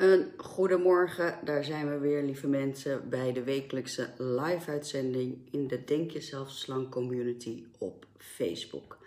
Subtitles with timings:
[0.00, 6.10] Een goedemorgen, daar zijn we weer, lieve mensen, bij de wekelijkse live-uitzending in de Denk
[6.10, 8.98] Jezelf Slang Community op Facebook.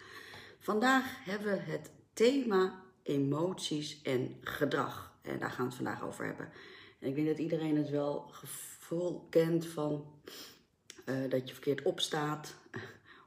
[0.60, 5.14] Vandaag hebben we het thema emoties en gedrag.
[5.22, 6.50] En daar gaan we het vandaag over hebben.
[7.00, 10.06] En ik denk dat iedereen het wel gevoel kent van
[11.06, 12.56] uh, dat je verkeerd opstaat,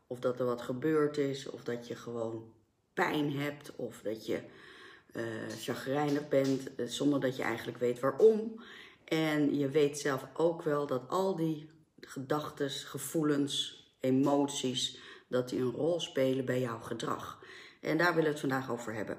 [0.06, 2.52] of dat er wat gebeurd is, of dat je gewoon
[2.94, 4.40] pijn hebt, of dat je
[5.16, 8.60] uh, bent, uh, zonder dat je eigenlijk weet waarom.
[9.04, 11.70] En je weet zelf ook wel dat al die
[12.00, 14.98] gedachten, gevoelens, emoties,
[15.29, 17.43] dat die een rol spelen bij jouw gedrag.
[17.80, 19.18] En daar willen we het vandaag over hebben.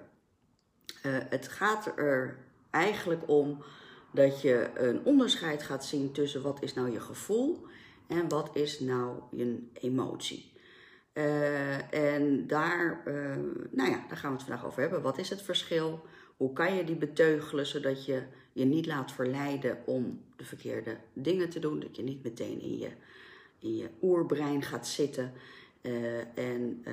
[1.05, 2.37] Uh, het gaat er
[2.71, 3.63] eigenlijk om
[4.11, 7.65] dat je een onderscheid gaat zien tussen wat is nou je gevoel
[8.07, 10.51] en wat is nou je emotie.
[11.17, 13.35] Uh, en daar, uh,
[13.71, 15.01] nou ja, daar gaan we het vandaag over hebben.
[15.01, 16.05] Wat is het verschil?
[16.37, 18.21] Hoe kan je die beteugelen zodat je
[18.53, 21.79] je niet laat verleiden om de verkeerde dingen te doen?
[21.79, 22.89] Dat je niet meteen in je,
[23.59, 25.31] in je oerbrein gaat zitten.
[25.81, 26.83] Uh, en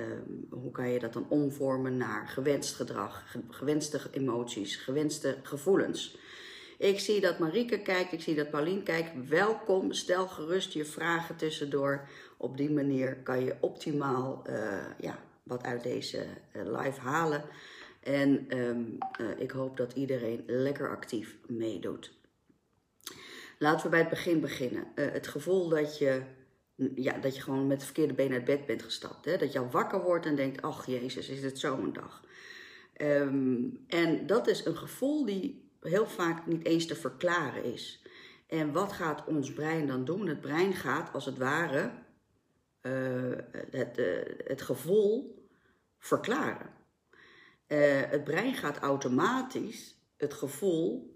[0.50, 6.18] hoe kan je dat dan omvormen naar gewenst gedrag, gewenste emoties, gewenste gevoelens?
[6.78, 9.28] Ik zie dat Marieke kijkt, ik zie dat Paulien kijkt.
[9.28, 12.08] Welkom, stel gerust je vragen tussendoor.
[12.36, 17.44] Op die manier kan je optimaal uh, ja, wat uit deze uh, live halen.
[18.02, 22.12] En um, uh, ik hoop dat iedereen lekker actief meedoet.
[23.58, 24.86] Laten we bij het begin beginnen.
[24.94, 26.22] het gevoel dat je,
[26.94, 29.24] ja, dat je gewoon met de verkeerde been uit bed bent gestapt.
[29.24, 29.36] Hè?
[29.36, 32.24] Dat je al wakker wordt en denkt, ach jezus, is het zo'n dag.
[33.02, 38.02] Um, en dat is een gevoel die heel vaak niet eens te verklaren is.
[38.46, 40.26] En wat gaat ons brein dan doen?
[40.26, 41.90] Het brein gaat als het ware
[42.82, 43.38] uh,
[43.70, 44.06] het, uh,
[44.44, 45.46] het gevoel
[45.98, 46.70] verklaren.
[47.68, 51.12] Uh, het brein gaat automatisch het gevoel,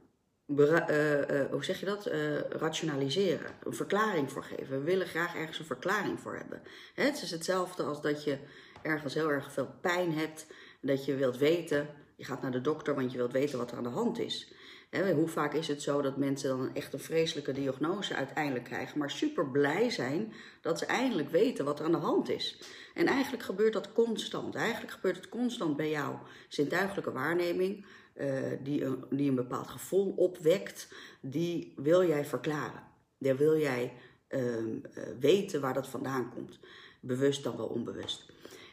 [0.46, 2.06] hoe zeg je dat,
[2.48, 4.78] rationaliseren, een verklaring voor geven.
[4.78, 6.62] We willen graag ergens een verklaring voor hebben.
[6.94, 7.04] Hè?
[7.04, 8.38] Het is hetzelfde als dat je
[8.82, 10.46] ergens heel erg veel pijn hebt,
[10.80, 13.76] dat je wilt weten, je gaat naar de dokter, want je wilt weten wat er
[13.76, 14.52] aan de hand is.
[14.90, 19.10] Hoe vaak is het zo dat mensen dan echt een vreselijke diagnose uiteindelijk krijgen, maar
[19.10, 22.58] super blij zijn dat ze eindelijk weten wat er aan de hand is.
[22.94, 24.54] En eigenlijk gebeurt dat constant.
[24.54, 26.16] Eigenlijk gebeurt het constant bij jou.
[26.48, 30.88] Zintuigelijke waarneming, uh, die, een, die een bepaald gevoel opwekt,
[31.20, 32.82] die wil jij verklaren.
[33.18, 33.92] Daar wil jij
[34.28, 34.78] uh, uh,
[35.20, 36.58] weten waar dat vandaan komt.
[37.00, 38.26] Bewust dan wel onbewust.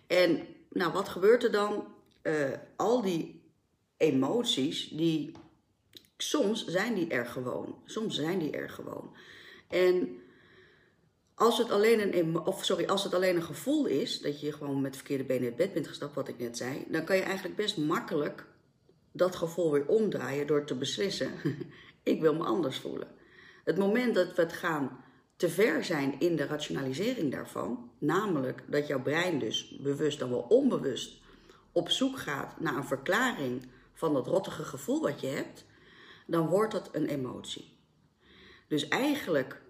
[0.08, 1.94] En nou, wat gebeurt er dan?
[2.22, 3.42] Eh, al die
[3.98, 5.32] emoties die
[6.18, 7.76] soms zijn die er gewoon.
[7.86, 9.16] Soms zijn die er gewoon.
[9.70, 10.18] En
[11.36, 14.82] als het alleen een, of sorry, als het alleen een gevoel is, dat je gewoon
[14.82, 17.22] met verkeerde benen in het bed bent gestapt, wat ik net zei, dan kan je
[17.22, 18.46] eigenlijk best makkelijk
[19.12, 21.32] dat gevoel weer omdraaien door te beslissen,
[22.04, 23.08] ik wil me anders voelen.
[23.64, 25.04] Het moment dat we gaan
[25.36, 30.46] te ver zijn in de rationalisering daarvan, namelijk dat jouw brein dus bewust dan wel
[30.50, 31.24] onbewust
[31.72, 35.66] op zoek gaat naar een verklaring van dat rottige gevoel wat je hebt,
[36.26, 37.78] dan wordt dat een emotie.
[38.68, 39.62] Dus eigenlijk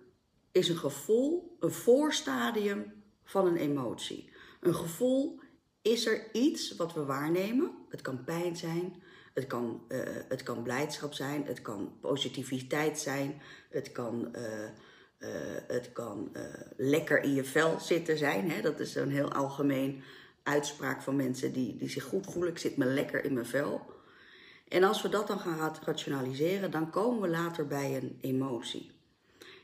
[0.52, 4.30] is een gevoel een voorstadium van een emotie.
[4.62, 5.40] Een gevoel
[5.82, 7.72] is er iets wat we waarnemen.
[7.90, 10.00] Het kan pijn zijn, het kan, uh,
[10.30, 14.64] het kan blijdschap zijn, het kan positiviteit zijn, het kan, uh,
[15.20, 15.30] uh,
[15.68, 16.32] het kan
[16.78, 18.52] lekker in je vel zitten zijn.
[18.52, 18.62] Hè?
[18.62, 20.04] Dat is een heel algemeen
[20.44, 22.52] uitspraak van mensen die, die zich goed voelen.
[22.52, 23.95] Ik zit me lekker in mijn vel.
[24.76, 28.92] En als we dat dan gaan rationaliseren, dan komen we later bij een emotie.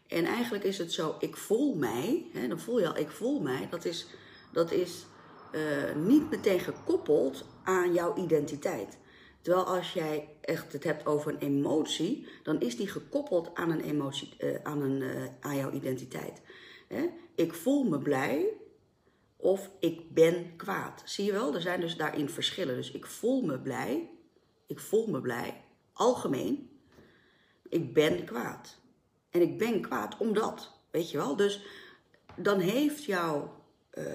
[0.08, 3.42] En eigenlijk is het zo, ik voel mij, hè, dan voel je al, ik voel
[3.42, 4.08] mij, dat is,
[4.52, 5.06] dat is
[5.52, 8.98] uh, niet meteen gekoppeld aan jouw identiteit.
[9.42, 13.82] Terwijl als jij echt het hebt over een emotie, dan is die gekoppeld aan een
[13.82, 16.42] emotie, uh, aan, een, uh, aan jouw identiteit.
[16.88, 17.10] Hè?
[17.36, 18.48] Ik voel me blij
[19.38, 21.02] of ik ben kwaad.
[21.06, 22.76] Zie je wel, er zijn dus daarin verschillen.
[22.76, 24.10] Dus ik voel me blij
[24.72, 26.80] ik voel me blij, algemeen.
[27.70, 28.80] Ik ben kwaad.
[29.30, 31.36] En ik ben kwaad omdat, weet je wel.
[31.36, 31.66] Dus
[32.36, 33.64] dan heeft jouw
[33.94, 34.06] uh,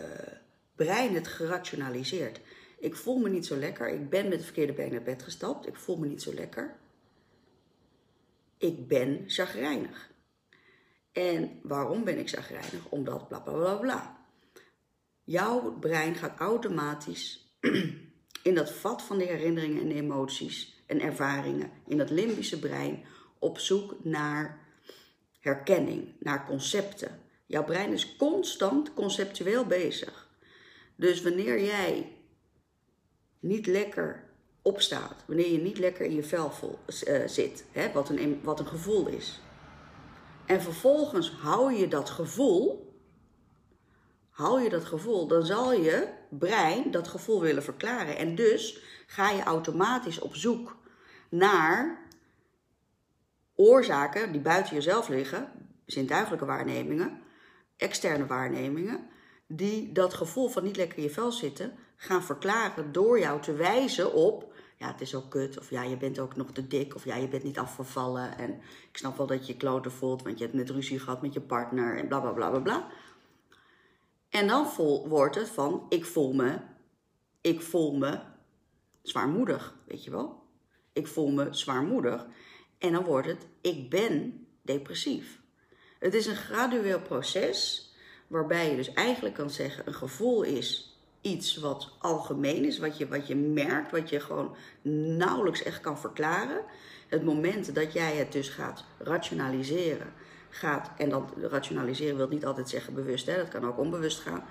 [0.75, 2.41] brein het gerationaliseerd.
[2.79, 3.89] Ik voel me niet zo lekker.
[3.89, 5.67] Ik ben met het verkeerde been naar bed gestapt.
[5.67, 6.77] Ik voel me niet zo lekker.
[8.59, 10.11] Ik ben chagrijnig.
[11.13, 12.89] En waarom ben ik chagrijnig?
[12.89, 14.27] Omdat bla bla bla bla.
[15.25, 17.57] Jouw brein gaat automatisch
[18.47, 23.05] in dat vat van de herinneringen en emoties en ervaringen, in dat limbische brein,
[23.39, 24.59] op zoek naar
[25.41, 27.21] herkenning, naar concepten.
[27.47, 30.29] Jouw brein is constant conceptueel bezig.
[30.97, 32.13] Dus wanneer jij
[33.41, 34.25] niet lekker
[34.63, 36.53] opstaat, wanneer je niet lekker in je vel
[37.09, 39.41] uh, zit, hè, wat, een, wat een gevoel is.
[40.47, 42.86] En vervolgens hou je dat gevoel,
[44.37, 48.17] hou je dat gevoel, dan zal je brein dat gevoel willen verklaren.
[48.17, 50.77] En dus ga je automatisch op zoek
[51.29, 51.99] naar
[53.55, 55.53] oorzaken die buiten jezelf liggen,
[55.87, 57.21] zintuigelijke waarnemingen,
[57.77, 59.07] externe waarnemingen,
[59.47, 63.53] die dat gevoel van niet lekker in je vel zitten gaan verklaren door jou te
[63.53, 66.95] wijzen op, ja, het is ook kut, of ja, je bent ook nog te dik,
[66.95, 68.51] of ja, je bent niet afgevallen en
[68.91, 71.33] ik snap wel dat je je kloten voelt, want je hebt net ruzie gehad met
[71.33, 72.89] je partner en bla bla bla bla bla.
[74.37, 74.69] En dan
[75.09, 76.59] wordt het van, ik voel me,
[77.41, 78.19] ik voel me
[79.03, 80.43] zwaarmoedig, weet je wel.
[80.93, 82.27] Ik voel me zwaarmoedig.
[82.79, 85.41] En dan wordt het, ik ben depressief.
[85.99, 87.91] Het is een gradueel proces
[88.27, 93.09] waarbij je dus eigenlijk kan zeggen, een gevoel is iets wat algemeen is, wat je,
[93.09, 94.57] wat je merkt, wat je gewoon
[95.19, 96.65] nauwelijks echt kan verklaren.
[97.09, 100.13] Het moment dat jij het dus gaat rationaliseren,
[100.57, 104.45] gaat, en dan rationaliseren wil niet altijd zeggen bewust, hè, dat kan ook onbewust gaan,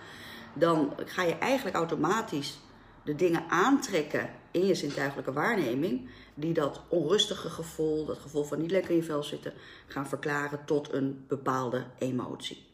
[0.53, 2.59] dan ga je eigenlijk automatisch
[3.03, 8.71] de dingen aantrekken in je zintuigelijke waarneming, die dat onrustige gevoel, dat gevoel van niet
[8.71, 9.53] lekker in je vel zitten,
[9.87, 12.65] gaan verklaren tot een bepaalde emotie.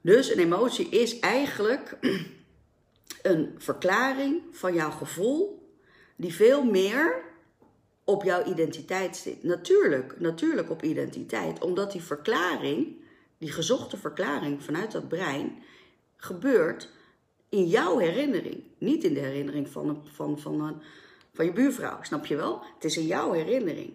[0.00, 1.96] Dus een emotie is eigenlijk
[3.22, 5.68] een verklaring van jouw gevoel
[6.16, 7.22] die veel meer
[8.04, 9.42] op jouw identiteit zit.
[9.42, 12.96] Natuurlijk, natuurlijk op identiteit, omdat die verklaring,
[13.38, 15.62] die gezochte verklaring vanuit dat brein,
[16.16, 16.90] gebeurt
[17.48, 18.62] in jouw herinnering.
[18.78, 20.82] Niet in de herinnering van, van, van, een,
[21.32, 22.62] van je buurvrouw, snap je wel?
[22.74, 23.92] Het is in jouw herinnering.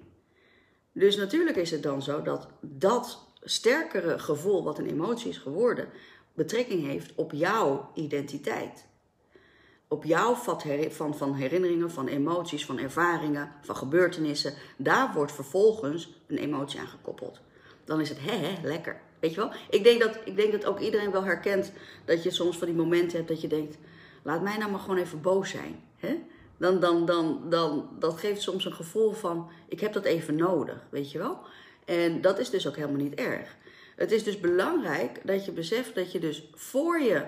[0.92, 5.90] Dus natuurlijk is het dan zo dat dat sterkere gevoel, wat een emotie is geworden,
[6.34, 8.86] betrekking heeft op jouw identiteit.
[9.92, 14.54] Op jouw vat van, van herinneringen, van emoties, van ervaringen, van gebeurtenissen.
[14.78, 17.40] Daar wordt vervolgens een emotie aan gekoppeld.
[17.86, 19.02] Dan is het hè, lekker.
[19.20, 19.52] Weet je wel?
[19.70, 21.72] Ik denk, dat, ik denk dat ook iedereen wel herkent
[22.06, 23.78] dat je soms van die momenten hebt dat je denkt:
[24.24, 25.84] laat mij nou maar gewoon even boos zijn.
[25.98, 26.16] Hè?
[26.58, 30.88] Dan, dan, dan, dan, dat geeft soms een gevoel van: ik heb dat even nodig.
[30.90, 31.40] Weet je wel?
[31.86, 33.56] En dat is dus ook helemaal niet erg.
[33.96, 37.24] Het is dus belangrijk dat je beseft dat je dus voor je,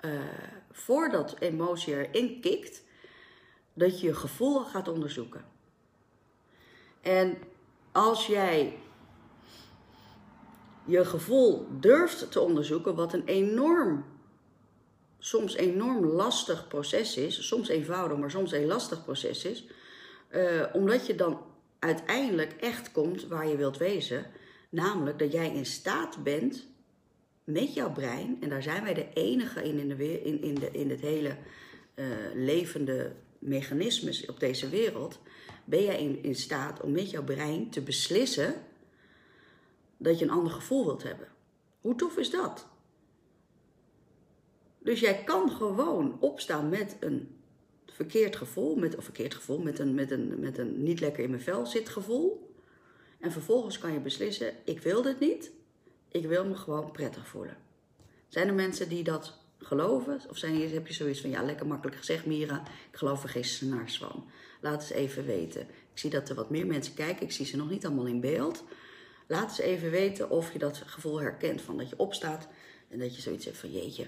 [0.00, 0.10] uh,
[0.76, 2.82] voordat emotie erin kikt,
[3.74, 5.44] dat je je gevoel gaat onderzoeken.
[7.00, 7.38] En
[7.92, 8.78] als jij
[10.84, 14.04] je gevoel durft te onderzoeken, wat een enorm,
[15.18, 19.64] soms enorm lastig proces is, soms eenvoudig, maar soms een lastig proces is,
[20.30, 21.40] uh, omdat je dan
[21.78, 24.26] uiteindelijk echt komt waar je wilt wezen,
[24.70, 26.66] namelijk dat jij in staat bent
[27.46, 30.70] met jouw brein, en daar zijn wij de enige in, in, de, in, in, de,
[30.70, 31.36] in het hele
[31.94, 35.18] uh, levende mechanismes op deze wereld,
[35.64, 38.54] ben jij in, in staat om met jouw brein te beslissen
[39.96, 41.28] dat je een ander gevoel wilt hebben.
[41.80, 42.66] Hoe tof is dat?
[44.78, 47.36] Dus jij kan gewoon opstaan met een
[47.86, 51.30] verkeerd gevoel, met, of verkeerd gevoel, met een, met, een, met een niet lekker in
[51.30, 52.54] mijn vel zit gevoel.
[53.18, 55.50] En vervolgens kan je beslissen, ik wil dit niet,
[56.08, 57.56] ik wil me gewoon prettig voelen.
[58.28, 60.20] Zijn er mensen die dat geloven?
[60.30, 63.44] Of zijn, heb je zoiets van, ja, lekker makkelijk gezegd Mira, ik geloof er geen
[63.44, 64.24] snars van.
[64.60, 65.60] Laat eens even weten.
[65.60, 68.20] Ik zie dat er wat meer mensen kijken, ik zie ze nog niet allemaal in
[68.20, 68.64] beeld.
[69.26, 72.48] Laat eens even weten of je dat gevoel herkent van dat je opstaat
[72.88, 74.02] en dat je zoiets hebt van jeetje.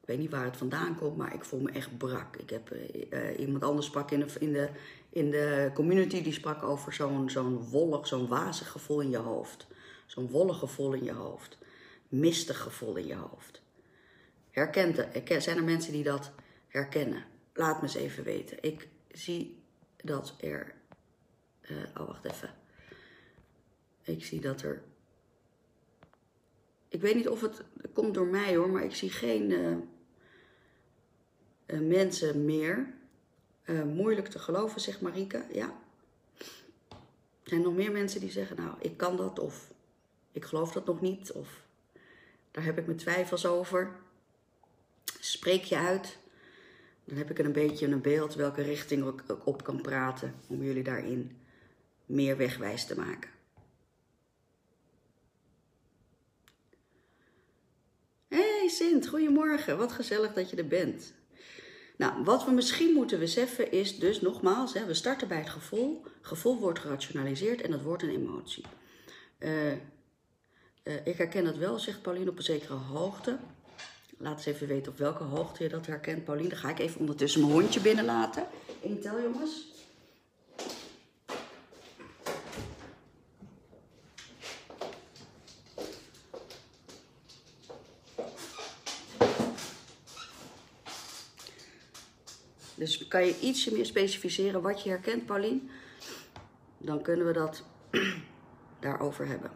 [0.00, 2.36] Ik weet niet waar het vandaan komt, maar ik voel me echt brak.
[2.36, 2.74] Ik heb
[3.10, 4.68] uh, iemand anders sprak in de, in, de,
[5.10, 9.66] in de community die sprak over zo'n zo'n wollig, zo'n wazig gevoel in je hoofd.
[10.10, 11.58] Zo'n wollig gevoel in je hoofd.
[12.08, 13.62] Mistig gevoel in je hoofd.
[14.50, 16.30] Herkent er, zijn er mensen die dat
[16.68, 17.24] herkennen?
[17.54, 18.62] Laat me eens even weten.
[18.62, 19.62] Ik zie
[19.96, 20.74] dat er.
[21.70, 22.50] Uh, oh, wacht even.
[24.02, 24.82] Ik zie dat er.
[26.88, 27.62] Ik weet niet of het
[27.92, 29.76] komt door mij hoor, maar ik zie geen uh,
[31.66, 32.98] uh, mensen meer.
[33.86, 35.44] Moeilijk te geloven, zegt Marike.
[35.52, 35.78] Ja.
[37.42, 39.69] Er zijn nog meer mensen die zeggen: Nou, ik kan dat, of
[40.32, 41.62] ik geloof dat nog niet, of
[42.50, 43.90] daar heb ik mijn twijfels over.
[45.20, 46.18] Spreek je uit.
[47.04, 50.82] Dan heb ik een beetje een beeld welke richting ik op kan praten om jullie
[50.82, 51.36] daarin
[52.06, 53.30] meer wegwijs te maken.
[58.70, 59.78] Sint, goedemorgen.
[59.78, 61.12] Wat gezellig dat je er bent.
[61.96, 66.04] Nou, wat we misschien moeten beseffen is dus nogmaals, hè, we starten bij het gevoel.
[66.20, 68.64] Gevoel wordt gerationaliseerd en dat wordt een emotie.
[69.38, 69.72] Uh,
[70.82, 73.38] uh, ik herken dat wel, zegt Pauline, op een zekere hoogte.
[74.18, 76.48] Laat eens even weten op welke hoogte je dat herkent, Pauline.
[76.48, 78.46] Dan ga ik even ondertussen mijn hondje binnenlaten.
[78.80, 79.68] Intel, jongens.
[92.74, 95.70] Dus kan je ietsje meer specificeren wat je herkent, Paulien?
[96.78, 97.64] Dan kunnen we dat
[98.80, 99.50] daarover hebben.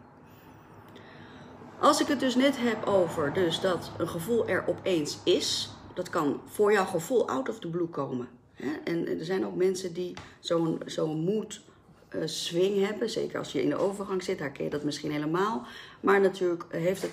[1.85, 6.09] Als ik het dus net heb over dus dat een gevoel er opeens is, dat
[6.09, 8.27] kan voor jouw gevoel out of the blue komen.
[8.83, 11.61] En er zijn ook mensen die zo'n zo'n mood
[12.09, 15.67] uh, swing hebben, zeker als je in de overgang zit, herken je dat misschien helemaal.
[15.99, 17.11] Maar natuurlijk heeft het,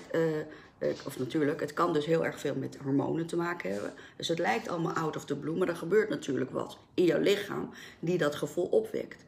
[0.79, 3.93] uh, of natuurlijk, het kan dus heel erg veel met hormonen te maken hebben.
[4.17, 7.21] Dus het lijkt allemaal out of the blue, maar er gebeurt natuurlijk wat in jouw
[7.21, 9.25] lichaam die dat gevoel opwekt.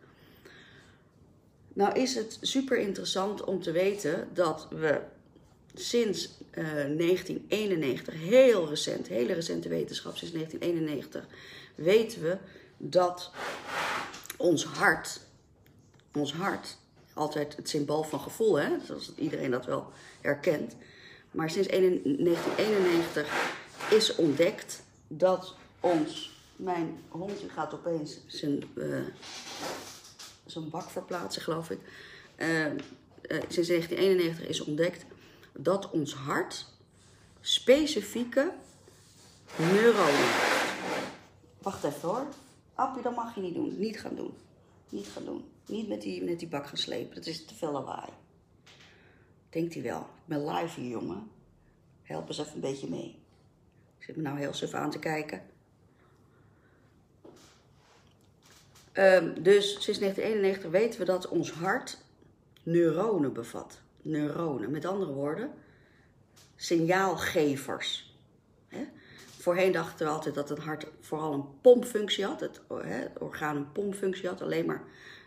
[1.73, 5.01] Nou is het super interessant om te weten dat we
[5.75, 11.26] sinds uh, 1991, heel recent, hele recente wetenschap, sinds 1991,
[11.75, 12.38] weten we
[12.76, 13.31] dat
[14.37, 15.21] ons hart,
[16.12, 16.76] ons hart,
[17.12, 20.76] altijd het symbool van gevoel, hè, zoals iedereen dat wel herkent,
[21.31, 23.52] maar sinds 1991
[23.90, 28.99] is ontdekt dat ons, mijn hondje gaat opeens zijn, uh,
[30.47, 31.78] zijn bak verplaatsen, geloof ik.
[32.37, 32.66] Uh,
[33.49, 35.04] sinds 1991 is ontdekt
[35.57, 36.67] dat ons hart
[37.41, 38.53] specifieke
[39.57, 40.31] neuronen.
[41.59, 42.27] Wacht even hoor.
[42.75, 43.79] Appie, dat mag je niet doen.
[43.79, 44.35] Niet gaan doen.
[44.89, 45.45] Niet gaan doen.
[45.67, 47.15] Niet met die, met die bak gaan slepen.
[47.15, 48.11] Dat is te veel lawaai.
[49.51, 50.01] Denkt hij wel.
[50.01, 51.31] Ik ben live hier, jongen.
[52.03, 53.19] Help eens even een beetje mee.
[53.99, 55.43] Ik zit me nou heel even aan te kijken.
[58.93, 61.99] Um, dus sinds 1991 weten we dat ons hart
[62.63, 64.71] neuronen bevat neuronen.
[64.71, 65.51] Met andere woorden,
[66.57, 68.19] signaalgevers.
[69.45, 72.41] Voorheen dachten we altijd dat het hart vooral een pompfunctie had.
[72.41, 72.61] Het,
[73.19, 74.83] orgaan een pompfunctie had, alleen maar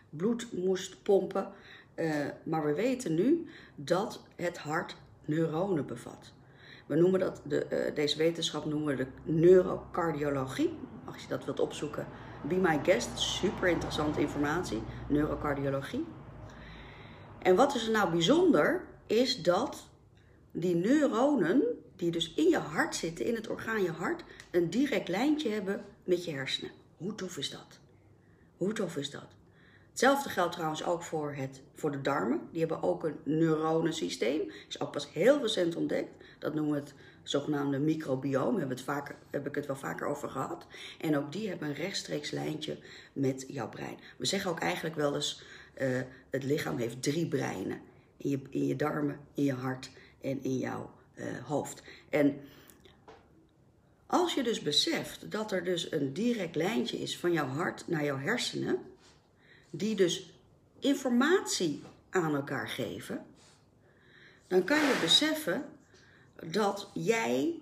[0.09, 1.51] bloed moest pompen.
[1.95, 6.33] Uh, maar we weten nu dat het hart neuronen bevat.
[6.85, 10.77] We noemen dat, de, uh, deze wetenschap noemen we de neurocardiologie.
[11.05, 12.07] Als je dat wilt opzoeken,
[12.47, 13.19] be my guest.
[13.19, 16.05] Super interessante informatie, neurocardiologie.
[17.47, 19.87] En wat is er nou bijzonder, is dat
[20.51, 21.63] die neuronen,
[21.95, 25.85] die dus in je hart zitten, in het orgaan je hart, een direct lijntje hebben
[26.03, 26.71] met je hersenen.
[26.97, 27.79] Hoe tof is dat?
[28.57, 29.27] Hoe tof is dat?
[29.89, 32.41] Hetzelfde geldt trouwens ook voor, het, voor de darmen.
[32.51, 34.51] Die hebben ook een neuronensysteem.
[34.67, 36.09] Is ook pas heel recent ontdekt.
[36.39, 38.57] Dat noemen we het zogenaamde microbioom.
[38.57, 40.65] Heb, het vaker, heb ik het wel vaker over gehad.
[40.99, 42.77] En ook die hebben een rechtstreeks lijntje
[43.13, 43.97] met jouw brein.
[44.17, 45.43] We zeggen ook eigenlijk wel eens
[45.81, 47.81] uh, het lichaam heeft drie breinen.
[48.17, 49.89] In je, in je darmen, in je hart
[50.21, 51.81] en in jouw uh, hoofd.
[52.09, 52.39] En
[54.05, 58.03] als je dus beseft dat er dus een direct lijntje is van jouw hart naar
[58.03, 58.79] jouw hersenen,
[59.69, 60.33] die dus
[60.79, 63.25] informatie aan elkaar geven,
[64.47, 65.65] dan kan je beseffen
[66.45, 67.61] dat jij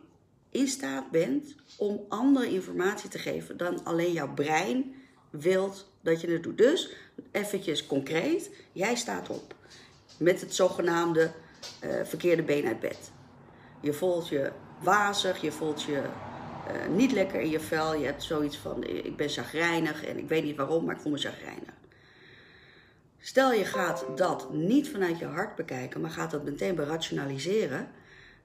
[0.49, 4.95] in staat bent om andere informatie te geven dan alleen jouw brein
[5.29, 6.57] wilt dat je het doet.
[6.57, 6.89] Dus,
[7.31, 9.55] eventjes concreet, jij staat op
[10.17, 11.31] met het zogenaamde
[11.83, 13.11] uh, verkeerde been uit bed.
[13.81, 17.95] Je voelt je wazig, je voelt je uh, niet lekker in je vel.
[17.95, 21.11] Je hebt zoiets van, ik ben chagrijnig en ik weet niet waarom, maar ik voel
[21.11, 21.73] me chagrijnig.
[23.19, 27.87] Stel je gaat dat niet vanuit je hart bekijken, maar gaat dat meteen berationaliseren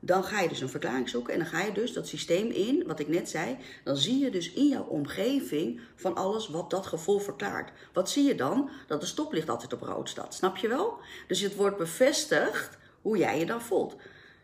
[0.01, 2.85] dan ga je dus een verklaring zoeken en dan ga je dus dat systeem in,
[2.87, 6.87] wat ik net zei, dan zie je dus in jouw omgeving van alles wat dat
[6.87, 7.71] gevoel verklaart.
[7.93, 8.71] Wat zie je dan?
[8.87, 10.99] Dat de stoplicht altijd op rood staat, snap je wel?
[11.27, 13.97] Dus het wordt bevestigd hoe jij je dan voelt.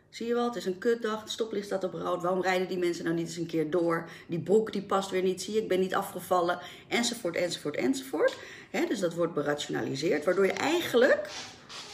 [0.09, 2.21] Zie je wel, het is een kutdag, het stoplicht staat op rood.
[2.21, 4.09] Waarom rijden die mensen nou niet eens een keer door?
[4.27, 8.35] Die broek die past weer niet, zie je, ik ben niet afgevallen, enzovoort, enzovoort, enzovoort.
[8.87, 11.29] dus dat wordt berationaliseerd, waardoor je eigenlijk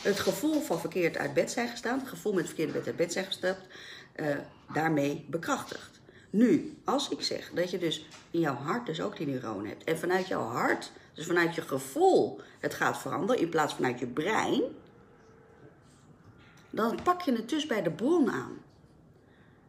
[0.01, 3.13] het gevoel van verkeerd uit bed zijn gestaan, het gevoel met verkeerde bed uit bed
[3.13, 3.67] zijn gestapt,
[4.15, 4.35] uh,
[4.73, 6.01] daarmee bekrachtigt.
[6.29, 9.83] Nu, als ik zeg dat je dus in jouw hart dus ook die neuronen hebt
[9.83, 14.07] en vanuit jouw hart, dus vanuit je gevoel, het gaat veranderen in plaats vanuit je
[14.07, 14.61] brein,
[16.69, 18.61] dan pak je het dus bij de bron aan.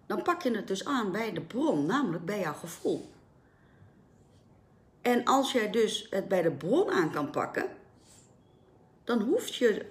[0.06, 3.10] Dan pak je het dus aan bij de bron, namelijk bij jouw gevoel.
[5.02, 7.66] En als jij dus het bij de bron aan kan pakken,
[9.04, 9.86] dan hoeft je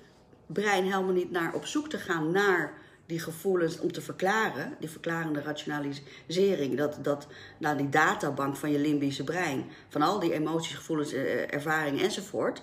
[0.54, 2.74] brein helemaal niet naar op zoek te gaan naar
[3.06, 8.80] die gevoelens om te verklaren, die verklarende rationalisering, dat, dat naar die databank van je
[8.80, 12.62] limbische brein, van al die emoties, gevoelens, eh, ervaringen enzovoort,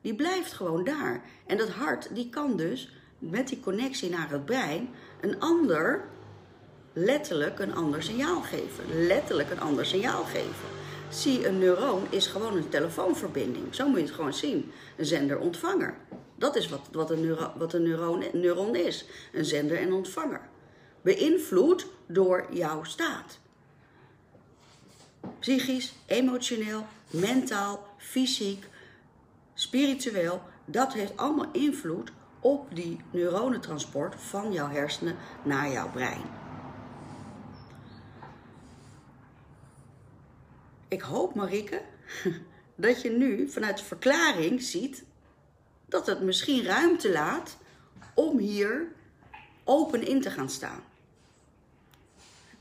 [0.00, 1.22] die blijft gewoon daar.
[1.46, 4.88] En dat hart, die kan dus met die connectie naar het brein
[5.20, 6.04] een ander
[6.92, 9.06] letterlijk een ander signaal geven.
[9.06, 10.68] Letterlijk een ander signaal geven.
[11.08, 13.74] Zie, een neuron is gewoon een telefoonverbinding.
[13.74, 14.72] Zo moet je het gewoon zien.
[14.96, 15.94] Een zender-ontvanger.
[16.40, 19.04] Dat is wat, wat, een, wat een neuron, neuron is.
[19.32, 20.40] Een zender en ontvanger.
[21.02, 23.38] Beïnvloed door jouw staat.
[25.38, 28.68] Psychisch, emotioneel, mentaal, fysiek,
[29.54, 30.42] spiritueel.
[30.64, 36.22] Dat heeft allemaal invloed op die neuronentransport van jouw hersenen naar jouw brein.
[40.88, 41.82] Ik hoop, Marike,
[42.74, 45.04] dat je nu vanuit de verklaring ziet
[45.90, 47.56] dat het misschien ruimte laat
[48.14, 48.86] om hier
[49.64, 50.82] open in te gaan staan.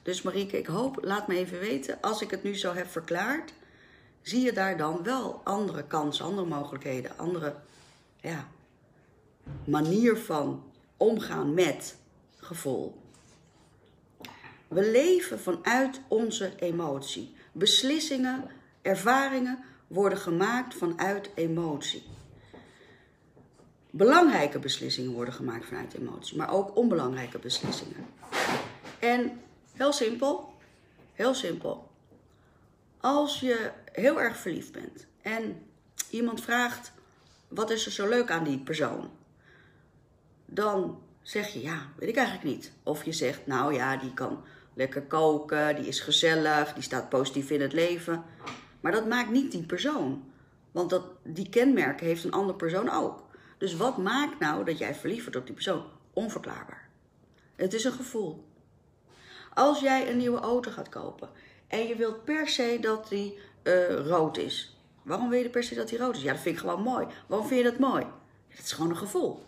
[0.02, 3.54] Dus Marieke, ik hoop, laat me even weten, als ik het nu zo heb verklaard,
[4.22, 7.56] zie je daar dan wel andere kansen, andere mogelijkheden, andere
[8.22, 8.48] ja,
[9.64, 10.64] manier van
[10.98, 11.96] omgaan met
[12.38, 13.02] gevoel.
[14.68, 17.36] We leven vanuit onze emotie.
[17.52, 18.50] Beslissingen,
[18.82, 22.04] ervaringen worden gemaakt vanuit emotie.
[23.92, 28.06] Belangrijke beslissingen worden gemaakt vanuit emotie, maar ook onbelangrijke beslissingen.
[29.00, 29.42] En
[29.74, 30.54] heel simpel,
[31.14, 31.90] heel simpel.
[33.00, 35.62] Als je heel erg verliefd bent en
[36.10, 36.92] iemand vraagt:
[37.48, 39.10] wat is er zo leuk aan die persoon?
[40.46, 42.72] Dan zeg je ja, weet ik eigenlijk niet.
[42.84, 44.44] Of je zegt: nou ja, die kan
[44.74, 48.24] lekker koken, die is gezellig, die staat positief in het leven.
[48.80, 50.32] Maar dat maakt niet die persoon.
[50.72, 53.28] Want dat, die kenmerken heeft een andere persoon ook.
[53.60, 55.84] Dus wat maakt nou dat jij verliefd wordt op die persoon?
[56.14, 56.90] Onverklaarbaar.
[57.56, 58.48] Het is een gevoel.
[59.54, 61.30] Als jij een nieuwe auto gaat kopen
[61.68, 64.78] en je wilt per se dat die uh, rood is.
[65.04, 66.22] Waarom wil je per se dat die rood is?
[66.22, 67.08] Ja, dat vind ik gewoon mooi.
[67.28, 68.06] Waarom vind je dat mooi?
[68.48, 69.46] Het is gewoon een gevoel.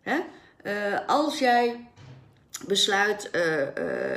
[0.00, 0.20] Hè?
[0.62, 1.88] Uh, als jij
[2.66, 4.16] besluit uh,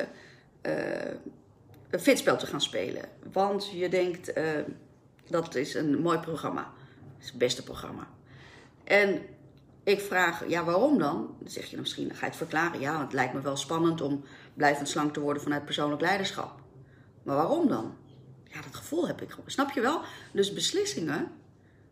[1.89, 4.33] een fitspel te gaan spelen, want je denkt
[5.27, 6.71] dat is een mooi programma,
[7.17, 8.07] het beste programma.
[8.83, 9.21] En
[9.83, 11.35] ik vraag, ja, waarom dan?
[11.39, 12.79] Dan zeg je dan misschien, ga je het verklaren.
[12.79, 16.59] Ja, het lijkt me wel spannend om blijvend slank te worden vanuit persoonlijk leiderschap.
[17.23, 17.95] Maar waarom dan?
[18.43, 19.35] Ja, dat gevoel heb ik.
[19.45, 20.01] Snap je wel?
[20.31, 21.31] Dus beslissingen,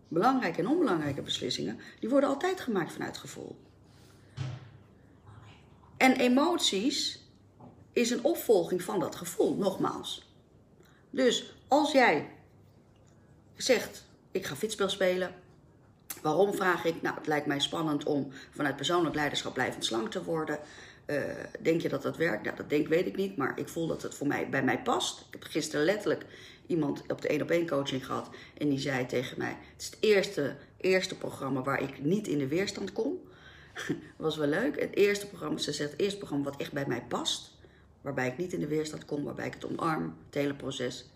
[0.08, 3.58] belangrijke en onbelangrijke beslissingen, die worden altijd gemaakt vanuit gevoel.
[5.98, 7.28] En emoties
[7.94, 10.34] is een opvolging van dat gevoel, nogmaals.
[11.10, 12.32] Dus als jij
[13.56, 15.36] zegt, ik ga fitspel spelen,
[16.22, 17.02] Waarom vraag ik?
[17.02, 20.60] Nou, het lijkt mij spannend om vanuit persoonlijk leiderschap blijvend slank te worden.
[21.06, 21.24] Uh,
[21.60, 22.44] denk je dat dat werkt?
[22.44, 24.82] Nou, dat denk weet ik niet, maar ik voel dat het voor mij, bij mij
[24.82, 25.20] past.
[25.20, 26.26] Ik heb gisteren letterlijk
[26.68, 29.86] iemand op de één op één coaching gehad en die zei tegen mij: Het is
[29.86, 33.20] het eerste, eerste programma waar ik niet in de weerstand kom.
[34.18, 34.80] was wel leuk.
[34.80, 37.58] Het eerste programma, ze zegt het eerste programma wat echt bij mij past.
[38.02, 41.10] Waarbij ik niet in de weerstand kom, waarbij ik het omarm, het hele proces.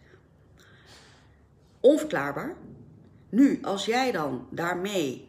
[1.79, 2.55] Onverklaarbaar,
[3.33, 5.27] nu, als jij dan daarmee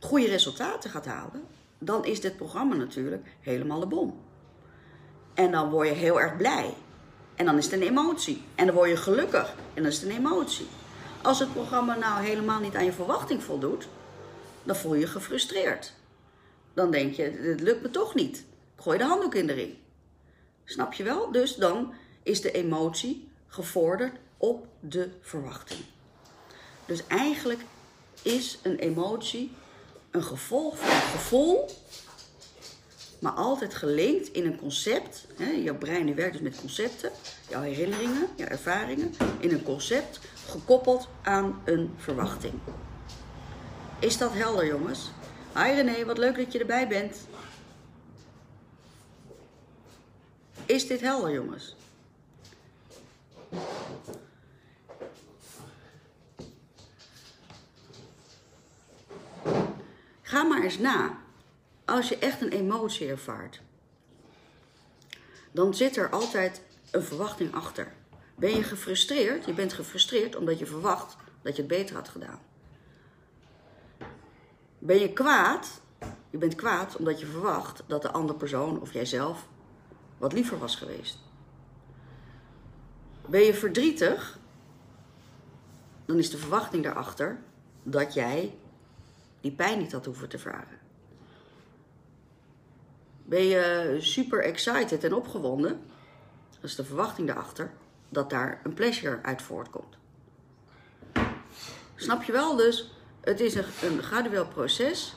[0.00, 1.42] goede resultaten gaat halen,
[1.78, 4.20] dan is dit programma natuurlijk helemaal de bom.
[5.34, 6.74] En dan word je heel erg blij.
[7.34, 8.42] En dan is het een emotie.
[8.54, 9.54] En dan word je gelukkig.
[9.74, 10.66] En dan is het een emotie.
[11.22, 13.88] Als het programma nou helemaal niet aan je verwachting voldoet,
[14.62, 15.92] dan voel je je gefrustreerd.
[16.74, 18.38] Dan denk je, het lukt me toch niet.
[18.76, 19.74] Ik gooi de handdoek in de ring.
[20.64, 21.32] Snap je wel?
[21.32, 25.80] Dus dan is de emotie gevorderd op de verwachting.
[26.86, 27.60] Dus eigenlijk
[28.22, 29.52] is een emotie
[30.12, 31.68] een gevolg van een gevoel,
[33.18, 35.26] maar altijd gelinkt in een concept.
[35.36, 37.10] Hè, jouw brein werkt dus met concepten,
[37.48, 42.54] jouw herinneringen, jouw ervaringen, in een concept gekoppeld aan een verwachting.
[43.98, 45.10] Is dat helder, jongens?
[45.54, 47.16] Hi René, wat leuk dat je erbij bent.
[50.66, 51.76] Is dit helder, jongens?
[60.32, 61.18] Ga maar eens na.
[61.84, 63.60] Als je echt een emotie ervaart,
[65.50, 67.92] dan zit er altijd een verwachting achter.
[68.34, 69.44] Ben je gefrustreerd?
[69.44, 72.38] Je bent gefrustreerd omdat je verwacht dat je het beter had gedaan.
[74.78, 75.80] Ben je kwaad?
[76.30, 79.48] Je bent kwaad omdat je verwacht dat de andere persoon of jijzelf
[80.18, 81.18] wat liever was geweest.
[83.28, 84.38] Ben je verdrietig?
[86.04, 87.42] Dan is de verwachting daarachter
[87.82, 88.56] dat jij
[89.42, 90.78] die pijn niet had hoeven te vragen.
[93.24, 95.80] Ben je super excited en opgewonden?
[96.50, 97.70] Dat is de verwachting daarachter
[98.08, 99.96] dat daar een pleasure uit voortkomt.
[101.96, 102.56] Snap je wel?
[102.56, 105.14] Dus het is een, een gradueel proces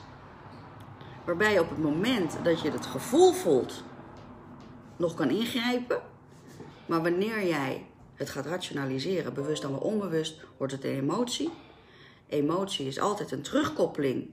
[1.24, 3.82] waarbij op het moment dat je het gevoel voelt
[4.96, 6.00] nog kan ingrijpen.
[6.86, 11.50] Maar wanneer jij het gaat rationaliseren, bewust dan wel onbewust, wordt het een emotie.
[12.28, 14.30] Emotie is altijd een terugkoppeling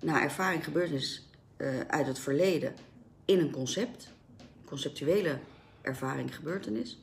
[0.00, 2.74] naar ervaring, gebeurtenis uh, uit het verleden
[3.24, 4.08] in een concept,
[4.64, 5.38] conceptuele
[5.80, 6.98] ervaring, gebeurtenis.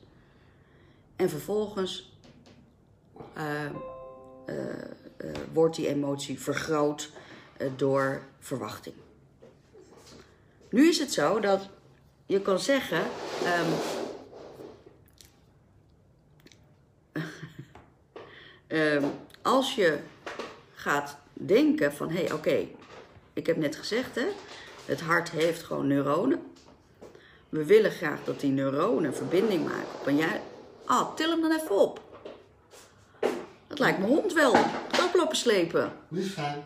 [1.16, 2.18] En vervolgens
[3.36, 3.64] uh,
[4.46, 4.74] uh,
[5.52, 7.10] wordt die emotie vergroot
[7.76, 8.94] door verwachting.
[10.70, 11.68] Nu is het zo dat
[12.26, 13.02] je kan zeggen.
[13.44, 13.72] Um,
[18.68, 19.04] um,
[19.42, 19.98] als je
[20.74, 22.66] gaat denken van hé, hey, oké,
[23.32, 24.26] ik heb net gezegd hè,
[24.84, 26.42] het hart heeft gewoon neuronen.
[27.48, 30.40] We willen graag dat die neuronen verbinding maken op een jij.
[30.84, 32.00] Ah, til hem dan even op.
[33.66, 34.56] Dat lijkt mijn hond wel.
[35.06, 35.92] Oplopen slepen.
[36.10, 36.62] Is fijn.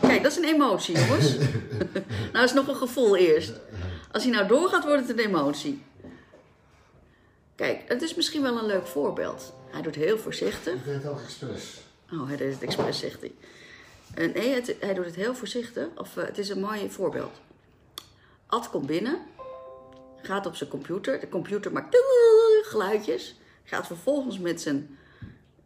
[0.00, 1.36] Kijk, dat is een emotie, jongens.
[2.32, 3.52] nou is nog een gevoel eerst.
[4.12, 5.82] Als hij nou doorgaat, wordt het een emotie.
[7.54, 9.52] Kijk, het is misschien wel een leuk voorbeeld.
[9.70, 10.74] Hij doet heel voorzichtig.
[10.74, 11.80] Ik deed het ook expres.
[12.12, 13.34] Oh, hij deed het expres, zegt hij.
[14.26, 15.86] Nee, het, hij doet het heel voorzichtig.
[15.96, 17.40] Of uh, het is een mooi voorbeeld.
[18.46, 19.18] Ad komt binnen,
[20.22, 21.20] gaat op zijn computer.
[21.20, 21.96] De computer maakt
[22.62, 23.36] geluidjes.
[23.64, 24.98] Gaat vervolgens met zijn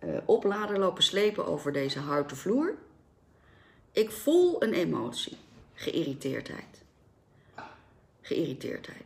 [0.04, 2.74] uh, oplader lopen slepen over deze houten vloer.
[3.92, 5.36] Ik voel een emotie.
[5.74, 6.82] Geïrriteerdheid.
[8.20, 9.04] Geïrriteerdheid.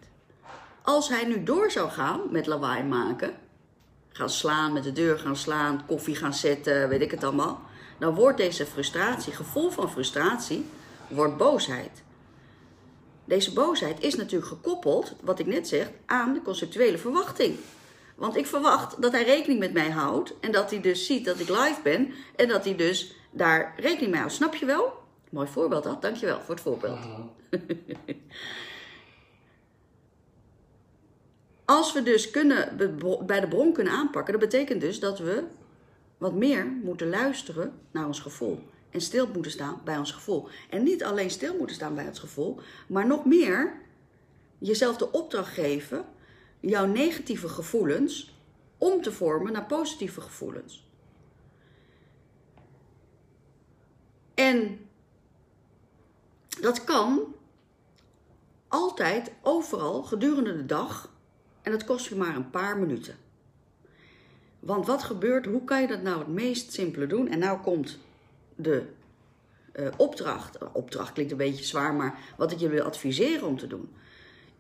[0.83, 3.35] Als hij nu door zou gaan met lawaai maken,
[4.17, 7.61] gaan slaan, met de deur gaan slaan, koffie gaan zetten, weet ik het allemaal,
[7.99, 10.67] dan wordt deze frustratie, gevoel van frustratie,
[11.09, 12.03] wordt boosheid.
[13.25, 17.57] Deze boosheid is natuurlijk gekoppeld, wat ik net zeg, aan de conceptuele verwachting.
[18.15, 21.39] Want ik verwacht dat hij rekening met mij houdt en dat hij dus ziet dat
[21.39, 24.35] ik live ben en dat hij dus daar rekening mee houdt.
[24.35, 24.93] Snap je wel?
[25.31, 26.99] Mooi voorbeeld dat, dankjewel voor het voorbeeld.
[31.65, 32.77] Als we dus kunnen,
[33.27, 35.45] bij de bron kunnen aanpakken, dat betekent dus dat we
[36.19, 38.63] wat meer moeten luisteren naar ons gevoel.
[38.91, 40.49] En stil moeten staan bij ons gevoel.
[40.71, 43.81] En niet alleen stil moeten staan bij het gevoel, maar nog meer
[44.59, 46.05] jezelf de opdracht geven
[46.61, 48.35] jouw negatieve gevoelens
[48.79, 50.89] om te vormen naar positieve gevoelens.
[54.35, 54.79] En
[56.61, 57.35] dat kan
[58.69, 61.14] altijd, overal, gedurende de dag.
[61.65, 63.17] En dat kost je maar een paar minuten.
[64.61, 67.29] Want wat gebeurt, hoe kan je dat nou het meest simpele doen?
[67.29, 67.99] En nou komt
[68.55, 68.87] de
[69.75, 70.73] uh, opdracht.
[70.73, 73.95] Opdracht klinkt een beetje zwaar, maar wat ik je wil adviseren om te doen.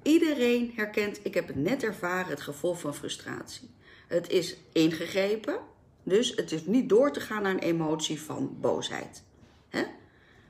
[0.02, 3.70] Iedereen herkent, ik heb het net ervaren, het gevoel van frustratie.
[4.08, 5.58] Het is ingegrepen,
[6.02, 9.22] dus het is niet door te gaan naar een emotie van boosheid.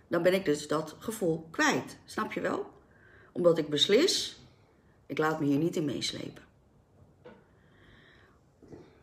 [0.08, 1.96] Dan ben ik dus dat gevoel kwijt.
[2.04, 2.66] Snap je wel?
[3.32, 4.43] Omdat ik beslis,
[5.06, 6.42] ik laat me hier niet in meeslepen.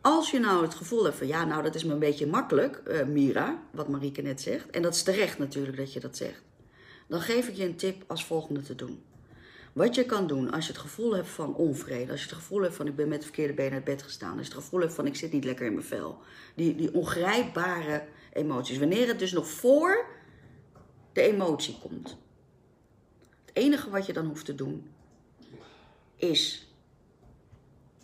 [0.02, 2.82] Als je nou het gevoel hebt van ja, nou dat is me een beetje makkelijk,
[2.88, 6.42] uh, Mira, wat Marieke net zegt, en dat is terecht natuurlijk dat je dat zegt,
[7.08, 9.04] dan geef ik je een tip als volgende te doen.
[9.74, 12.62] Wat je kan doen als je het gevoel hebt van onvrede, als je het gevoel
[12.62, 14.80] hebt van ik ben met de verkeerde been uit bed gestaan, als je het gevoel
[14.80, 16.18] hebt van ik zit niet lekker in mijn vel,
[16.56, 20.06] die, die ongrijpbare emoties, wanneer het dus nog voor
[21.14, 22.18] de emotie komt.
[23.46, 24.90] Het enige wat je dan hoeft te doen
[26.22, 26.68] is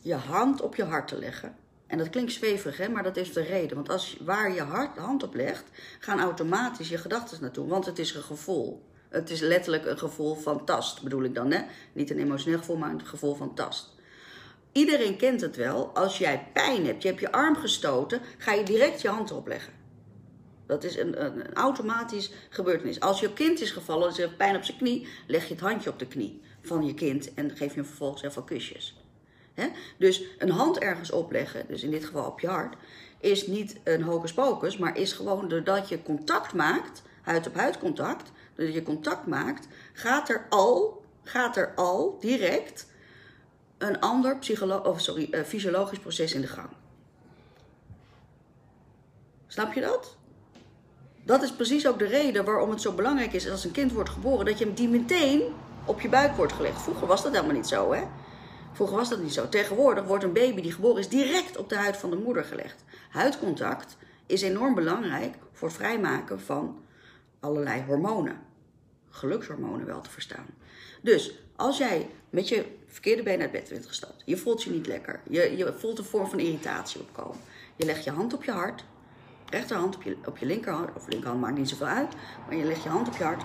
[0.01, 1.55] je hand op je hart te leggen
[1.87, 3.75] en dat klinkt zweverig, hè, maar dat is de reden.
[3.75, 5.63] Want als, waar je hart, hand op legt,
[5.99, 7.67] gaan automatisch je gedachten naartoe.
[7.67, 8.85] Want het is een gevoel.
[9.09, 11.51] Het is letterlijk een gevoel van tast, bedoel ik dan.
[11.51, 11.61] Hè?
[11.93, 13.95] Niet een emotioneel gevoel, maar een gevoel van tast.
[14.71, 15.95] Iedereen kent het wel.
[15.95, 19.47] Als jij pijn hebt, je hebt je arm gestoten, ga je direct je hand erop
[19.47, 19.73] leggen.
[20.65, 22.99] Dat is een, een, een automatisch gebeurtenis.
[22.99, 25.63] Als je kind is gevallen en ze heeft pijn op zijn knie, leg je het
[25.63, 29.01] handje op de knie van je kind en geef je hem vervolgens even kusjes.
[29.97, 32.75] Dus een hand ergens opleggen, dus in dit geval op je hart,
[33.19, 37.79] is niet een hocus pocus, maar is gewoon doordat je contact maakt, huid op huid
[37.79, 42.87] contact, doordat je contact maakt, gaat er al, gaat er al direct
[43.77, 46.69] een ander psycholo of sorry, uh, fysiologisch proces in de gang.
[49.47, 50.17] Snap je dat?
[51.23, 54.09] Dat is precies ook de reden waarom het zo belangrijk is als een kind wordt
[54.09, 55.41] geboren, dat je hem die meteen
[55.87, 56.81] op je buik wordt gelegd.
[56.81, 58.03] Vroeger was dat helemaal niet zo, hè?
[58.71, 59.49] Vroeger was dat niet zo.
[59.49, 62.83] Tegenwoordig wordt een baby die geboren is direct op de huid van de moeder gelegd.
[63.09, 66.77] Huidcontact is enorm belangrijk voor het vrijmaken van
[67.39, 68.41] allerlei hormonen.
[69.09, 70.45] Gelukshormonen wel te verstaan.
[71.01, 74.87] Dus als jij met je verkeerde been uit bed bent gestapt, je voelt je niet
[74.87, 77.39] lekker, je, je voelt een vorm van irritatie opkomen.
[77.75, 78.83] Je legt je hand op je hart,
[79.49, 82.13] rechterhand op je, op je linkerhand, of linkerhand maakt niet zoveel uit,
[82.47, 83.43] maar je legt je hand op je hart.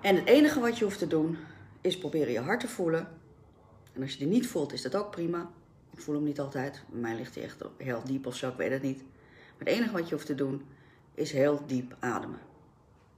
[0.00, 1.38] En het enige wat je hoeft te doen
[1.80, 3.08] is proberen je hart te voelen.
[3.92, 5.50] En als je die niet voelt, is dat ook prima.
[5.92, 6.82] Ik voel hem niet altijd.
[6.88, 8.98] Bij mij ligt hij echt heel diep of zo, ik weet het niet.
[8.98, 10.66] Maar het enige wat je hoeft te doen,
[11.14, 12.38] is heel diep ademen.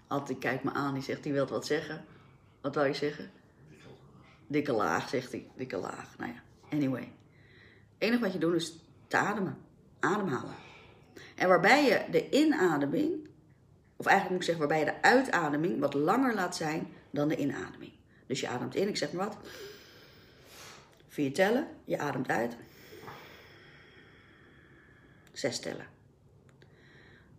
[0.07, 2.05] Altijd kijkt me aan, die zegt, die wilt wat zeggen.
[2.61, 3.31] Wat wil je zeggen?
[4.47, 5.47] Dikke laag, zegt hij.
[5.57, 6.19] Dikke laag.
[6.19, 6.43] Nou ja,
[6.77, 7.13] anyway.
[7.99, 9.59] Het enige wat je doet is te ademen.
[10.01, 10.55] Ademhalen.
[11.37, 13.20] En waarbij je de inademing,
[14.01, 17.37] of eigenlijk moet ik zeggen, waarbij je de uitademing wat langer laat zijn dan de
[17.37, 17.93] inademing.
[18.27, 19.37] Dus je ademt in, ik zeg maar wat.
[21.09, 22.57] Vier tellen, je ademt uit.
[25.33, 25.87] Zes tellen.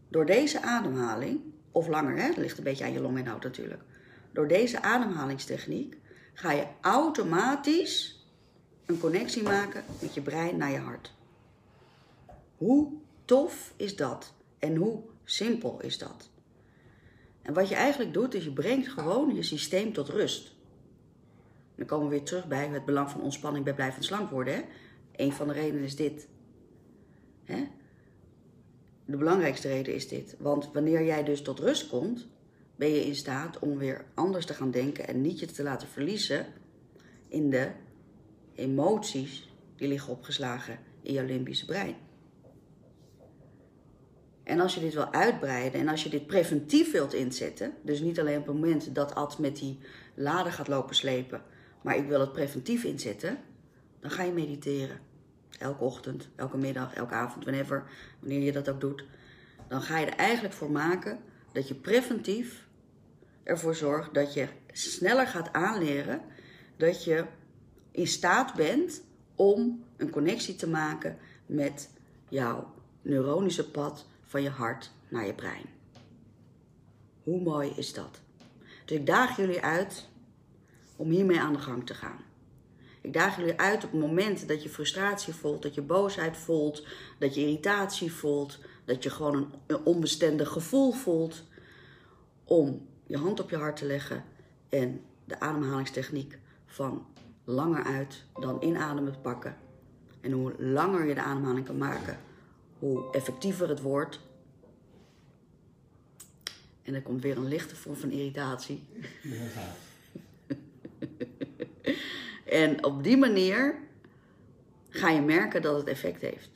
[0.07, 3.81] Door deze ademhaling, of langer, hè, dat ligt een beetje aan je longinhoud natuurlijk.
[4.31, 5.97] Door deze ademhalingstechniek
[6.33, 8.25] ga je automatisch
[8.85, 11.13] een connectie maken met je brein naar je hart.
[12.57, 12.93] Hoe
[13.25, 14.33] tof is dat?
[14.59, 16.30] En hoe simpel is dat?
[17.41, 20.55] En wat je eigenlijk doet, is je brengt gewoon je systeem tot rust.
[21.75, 24.53] Dan komen we weer terug bij het belang van ontspanning bij blijvend slank worden.
[24.53, 24.61] Hè?
[25.15, 26.27] Een van de redenen is dit.
[27.43, 27.67] Hè?
[29.05, 30.35] De belangrijkste reden is dit.
[30.39, 32.27] Want wanneer jij dus tot rust komt,
[32.75, 35.87] ben je in staat om weer anders te gaan denken en niet je te laten
[35.87, 36.45] verliezen
[37.27, 37.71] in de
[38.55, 41.95] emoties die liggen opgeslagen in jouw limbische brein.
[44.51, 48.19] En als je dit wil uitbreiden en als je dit preventief wilt inzetten, dus niet
[48.19, 49.79] alleen op het moment dat Ad met die
[50.13, 51.41] lader gaat lopen slepen,
[51.81, 53.37] maar ik wil het preventief inzetten,
[53.99, 54.99] dan ga je mediteren.
[55.59, 57.83] Elke ochtend, elke middag, elke avond, whenever,
[58.19, 59.05] wanneer je dat ook doet.
[59.67, 61.19] Dan ga je er eigenlijk voor maken
[61.51, 62.67] dat je preventief
[63.43, 66.21] ervoor zorgt dat je sneller gaat aanleren
[66.77, 67.25] dat je
[67.91, 69.03] in staat bent
[69.35, 71.89] om een connectie te maken met
[72.29, 75.65] jouw neuronische pad van je hart naar je brein.
[77.23, 78.19] Hoe mooi is dat?
[78.85, 80.07] Dus ik daag jullie uit
[80.95, 82.19] om hiermee aan de gang te gaan.
[83.01, 86.87] Ik daag jullie uit op het moment dat je frustratie voelt, dat je boosheid voelt,
[87.19, 91.43] dat je irritatie voelt, dat je gewoon een, onbestendig gevoel voelt,
[92.43, 94.23] om je hand op je hart te leggen
[94.69, 97.05] en de ademhalingstechniek van
[97.43, 99.57] langer uit dan inademen pakken.
[100.21, 102.17] En hoe langer je de ademhaling kan maken,
[102.81, 104.19] hoe effectiever het wordt.
[106.81, 108.83] En er komt weer een lichte vorm van irritatie.
[109.21, 109.75] Ja.
[112.45, 113.79] en op die manier
[114.89, 116.49] ga je merken dat het effect heeft.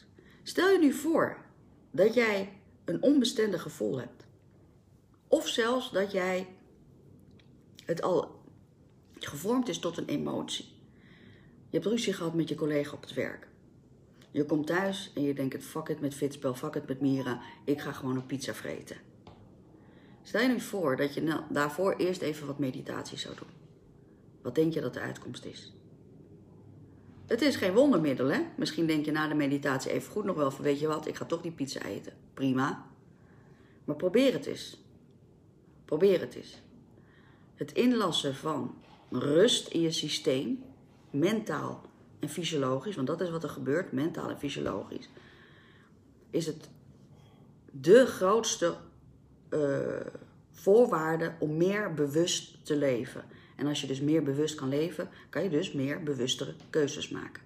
[0.43, 1.37] Stel je nu voor
[1.91, 2.49] dat jij
[2.85, 4.25] een onbestendig gevoel hebt.
[5.27, 6.47] Of zelfs dat jij
[7.85, 8.41] het al
[9.13, 10.65] gevormd is tot een emotie.
[11.69, 13.47] Je hebt ruzie gehad met je collega op het werk.
[14.35, 17.81] Je komt thuis en je denkt, fuck it met Fitspel, fuck it met Mira, ik
[17.81, 18.97] ga gewoon een pizza vreten.
[20.23, 23.47] Stel je nu voor dat je nou daarvoor eerst even wat meditatie zou doen.
[24.41, 25.73] Wat denk je dat de uitkomst is?
[27.25, 28.41] Het is geen wondermiddel, hè?
[28.57, 31.15] Misschien denk je na de meditatie even goed nog wel van, weet je wat, ik
[31.15, 32.13] ga toch die pizza eten.
[32.33, 32.85] Prima.
[33.85, 34.83] Maar probeer het eens.
[35.85, 36.61] Probeer het eens.
[37.55, 38.75] Het inlassen van
[39.09, 40.63] rust in je systeem,
[41.09, 45.09] mentaal en fysiologisch, want dat is wat er gebeurt, mentaal en fysiologisch,
[46.29, 46.69] is het
[47.71, 48.75] de grootste
[49.49, 49.59] uh,
[50.51, 53.23] voorwaarde om meer bewust te leven.
[53.55, 57.43] En als je dus meer bewust kan leven, kan je dus meer bewustere keuzes maken.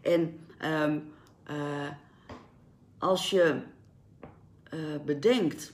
[0.00, 1.12] En um,
[1.50, 1.88] uh,
[2.98, 3.60] als je
[4.74, 5.72] uh, bedenkt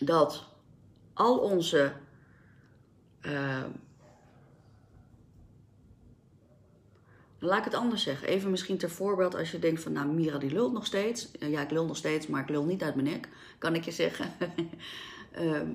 [0.00, 0.44] dat
[1.12, 1.92] al onze
[7.44, 8.28] laat ik het anders zeggen.
[8.28, 11.30] Even misschien ter voorbeeld als je denkt van nou Mira die lult nog steeds.
[11.38, 13.28] Ja ik lul nog steeds maar ik lul niet uit mijn nek.
[13.58, 14.32] Kan ik je zeggen.
[15.38, 15.60] uh,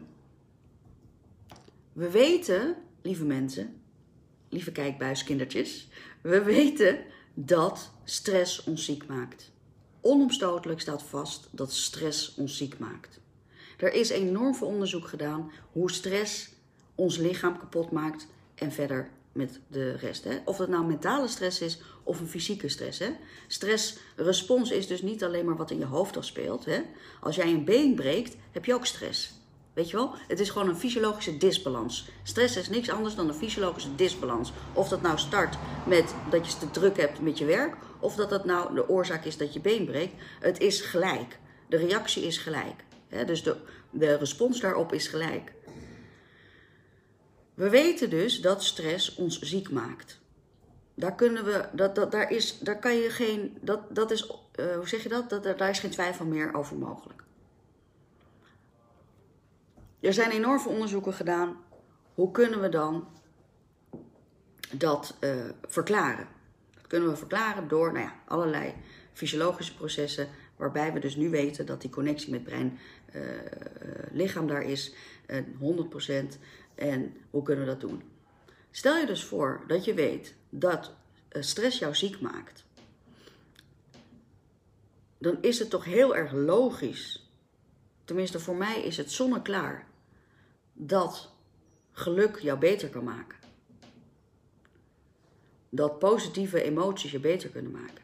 [2.01, 3.81] we weten, lieve mensen,
[4.49, 5.87] lieve kijkbuiskindertjes.
[6.21, 6.99] We weten
[7.33, 9.51] dat stress ons ziek maakt.
[10.01, 13.19] Onomstotelijk staat vast dat stress ons ziek maakt.
[13.77, 16.49] Er is enorm veel onderzoek gedaan hoe stress
[16.95, 20.23] ons lichaam kapot maakt en verder met de rest.
[20.23, 20.37] Hè?
[20.45, 22.99] Of het nou mentale stress is of een fysieke stress.
[22.99, 23.09] Hè?
[23.47, 26.65] Stressrespons is dus niet alleen maar wat in je hoofd afspeelt.
[26.65, 26.81] Hè?
[27.21, 29.31] Als jij een been breekt, heb je ook stress.
[29.73, 30.13] Weet je wel?
[30.27, 32.09] Het is gewoon een fysiologische disbalans.
[32.23, 34.51] Stress is niks anders dan een fysiologische disbalans.
[34.73, 38.29] Of dat nou start met dat je te druk hebt met je werk, of dat
[38.29, 40.13] dat nou de oorzaak is dat je been breekt.
[40.39, 41.39] Het is gelijk.
[41.69, 42.83] De reactie is gelijk.
[43.25, 43.55] dus de,
[43.89, 45.53] de respons daarop is gelijk.
[47.59, 50.19] We weten dus dat stress ons ziek maakt.
[50.93, 54.75] Daar kunnen we, dat, dat, daar, is, daar kan je geen, dat, dat is, uh,
[54.75, 55.29] hoe zeg je dat?
[55.29, 55.43] dat?
[55.43, 57.23] Daar is geen twijfel meer over mogelijk.
[59.99, 61.57] Er zijn enorm veel onderzoeken gedaan
[62.13, 63.07] hoe kunnen we dan
[64.71, 65.31] dat uh,
[65.67, 66.27] verklaren?
[66.75, 68.73] Dat kunnen we verklaren door nou ja, allerlei
[69.13, 72.79] fysiologische processen, waarbij we dus nu weten dat die connectie met brein
[73.15, 73.21] uh,
[74.11, 74.93] lichaam daar is,
[75.27, 75.43] uh,
[76.33, 76.39] 100%.
[76.79, 78.03] En hoe kunnen we dat doen?
[78.71, 80.93] Stel je dus voor dat je weet dat
[81.31, 82.65] stress jou ziek maakt.
[85.17, 87.31] Dan is het toch heel erg logisch,
[88.05, 89.87] tenminste voor mij is het zonneklaar,
[90.73, 91.31] dat
[91.91, 93.37] geluk jou beter kan maken.
[95.69, 98.03] Dat positieve emoties je beter kunnen maken.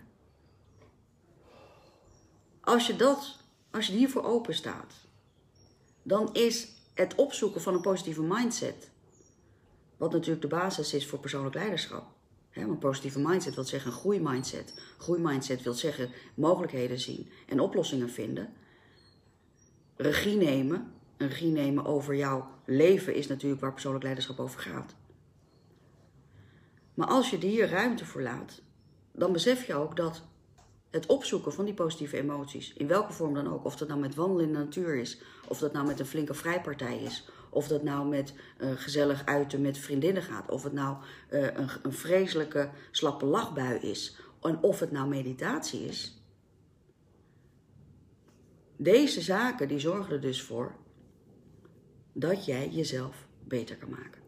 [2.62, 3.38] Als je dat,
[3.72, 4.94] als je hiervoor open staat,
[6.04, 8.90] dan is het opzoeken van een positieve mindset,
[9.98, 12.14] wat natuurlijk de basis is voor persoonlijk leiderschap.
[12.50, 14.74] He, want positieve mindset wil zeggen een groeimindset.
[14.98, 18.54] Groeimindset wil zeggen mogelijkheden zien en oplossingen vinden.
[19.96, 20.94] Regie nemen.
[21.18, 24.96] Een regie nemen over jouw leven is natuurlijk waar persoonlijk leiderschap over gaat.
[26.94, 28.62] Maar als je hier ruimte voor laat,
[29.12, 30.24] dan besef je ook dat
[30.96, 34.16] het opzoeken van die positieve emoties, in welke vorm dan ook, of dat nou met
[34.16, 37.84] wandelen in de natuur is, of dat nou met een flinke vrijpartij is, of dat
[37.84, 40.98] nou met uh, gezellig uiten met vriendinnen gaat, of het nou
[41.30, 46.24] uh, een, een vreselijke slappe lachbui is, en of het nou meditatie is.
[48.78, 50.76] Deze zaken die zorgen er dus voor
[52.14, 54.25] dat jij jezelf beter kan maken.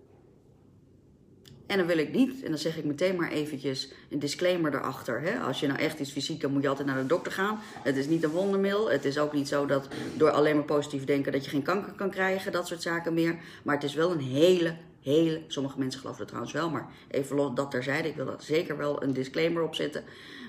[1.68, 5.22] En dan wil ik niet, en dan zeg ik meteen maar eventjes een disclaimer erachter.
[5.22, 5.40] Hè?
[5.40, 7.60] Als je nou echt iets fysiek dan moet je altijd naar de dokter gaan.
[7.84, 8.92] Het is niet een wondermil.
[8.92, 11.94] Het is ook niet zo dat door alleen maar positief denken dat je geen kanker
[11.94, 12.52] kan krijgen.
[12.52, 13.40] Dat soort zaken meer.
[13.64, 15.42] Maar het is wel een hele, hele...
[15.48, 18.08] Sommige mensen geloven het trouwens wel, maar even dat terzijde.
[18.08, 20.04] Ik wil daar zeker wel een disclaimer op zetten.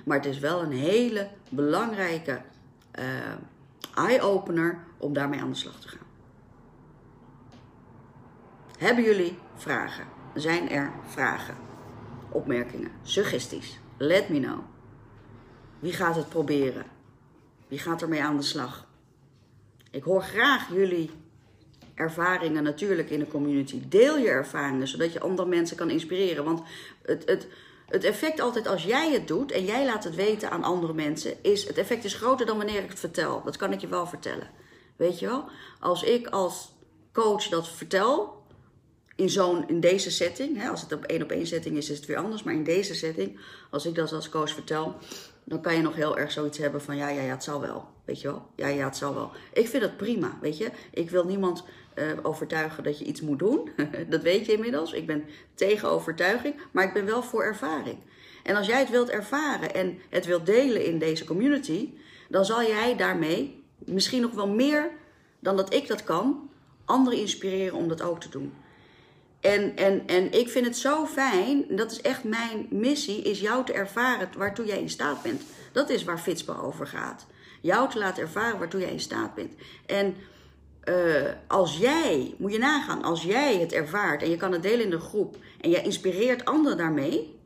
[0.04, 2.40] Maar het is wel een hele belangrijke
[2.98, 6.06] uh, eye-opener om daarmee aan de slag te gaan.
[8.78, 10.17] Hebben jullie vragen?
[10.34, 11.56] Zijn er vragen,
[12.30, 13.78] opmerkingen, suggesties?
[13.96, 14.58] Let me know.
[15.78, 16.84] Wie gaat het proberen?
[17.68, 18.86] Wie gaat ermee aan de slag?
[19.90, 21.10] Ik hoor graag jullie
[21.94, 23.88] ervaringen natuurlijk in de community.
[23.88, 26.44] Deel je ervaringen, zodat je andere mensen kan inspireren.
[26.44, 26.62] Want
[27.02, 27.46] het, het,
[27.86, 31.42] het effect altijd als jij het doet en jij laat het weten aan andere mensen,
[31.42, 33.42] is het effect is groter dan wanneer ik het vertel.
[33.44, 34.50] Dat kan ik je wel vertellen.
[34.96, 35.44] Weet je wel?
[35.80, 36.72] Als ik als
[37.12, 38.37] coach dat vertel,
[39.18, 41.96] in, zo'n, in deze setting, hè, als het op één op één setting is, is
[41.96, 42.42] het weer anders.
[42.42, 43.38] Maar in deze setting,
[43.70, 44.96] als ik dat als coach vertel,
[45.44, 47.88] dan kan je nog heel erg zoiets hebben van ja, ja, ja, het zal wel.
[48.04, 48.46] Weet je wel?
[48.54, 49.30] Ja, ja, het zal wel.
[49.52, 50.70] Ik vind dat prima, weet je.
[50.90, 53.70] Ik wil niemand uh, overtuigen dat je iets moet doen.
[54.10, 54.92] dat weet je inmiddels.
[54.92, 57.98] Ik ben tegen overtuiging, maar ik ben wel voor ervaring.
[58.42, 61.92] En als jij het wilt ervaren en het wilt delen in deze community,
[62.28, 64.90] dan zal jij daarmee misschien nog wel meer
[65.38, 66.50] dan dat ik dat kan,
[66.84, 68.52] anderen inspireren om dat ook te doen.
[69.40, 73.64] En, en, en ik vind het zo fijn, dat is echt mijn missie, is jou
[73.64, 75.42] te ervaren waartoe jij in staat bent.
[75.72, 77.26] Dat is waar Fitspa over gaat.
[77.60, 79.52] Jou te laten ervaren waartoe jij in staat bent.
[79.86, 80.14] En
[80.84, 84.84] uh, als jij, moet je nagaan, als jij het ervaart en je kan het delen
[84.84, 87.38] in de groep en je inspireert anderen daarmee,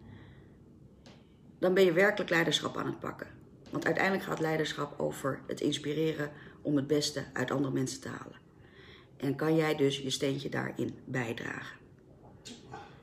[1.59, 3.27] dan ben je werkelijk leiderschap aan het pakken.
[3.71, 6.31] Want uiteindelijk gaat leiderschap over het inspireren
[6.63, 8.41] om het beste uit andere mensen te halen.
[9.17, 11.82] En kan jij dus je steentje daarin bijdragen.